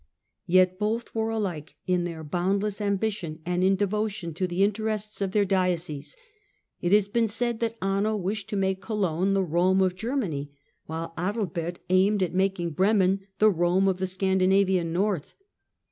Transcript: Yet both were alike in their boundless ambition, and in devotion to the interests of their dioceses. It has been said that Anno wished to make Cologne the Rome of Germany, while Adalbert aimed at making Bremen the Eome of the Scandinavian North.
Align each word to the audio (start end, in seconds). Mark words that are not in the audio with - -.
Yet 0.47 0.79
both 0.79 1.13
were 1.13 1.29
alike 1.29 1.75
in 1.85 2.05
their 2.05 2.23
boundless 2.23 2.81
ambition, 2.81 3.39
and 3.45 3.63
in 3.63 3.75
devotion 3.75 4.33
to 4.33 4.47
the 4.47 4.63
interests 4.63 5.21
of 5.21 5.29
their 5.31 5.45
dioceses. 5.45 6.15
It 6.81 6.91
has 6.91 7.07
been 7.07 7.27
said 7.27 7.59
that 7.59 7.77
Anno 7.83 8.15
wished 8.15 8.49
to 8.49 8.55
make 8.55 8.81
Cologne 8.81 9.35
the 9.35 9.43
Rome 9.43 9.79
of 9.79 9.93
Germany, 9.95 10.49
while 10.87 11.13
Adalbert 11.19 11.77
aimed 11.91 12.23
at 12.23 12.33
making 12.33 12.71
Bremen 12.71 13.27
the 13.37 13.51
Eome 13.51 13.87
of 13.87 13.99
the 13.99 14.07
Scandinavian 14.07 14.91
North. 14.91 15.35